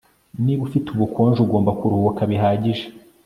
[0.43, 2.85] Niba ufite ubukonje ugomba kuruhuka bihagije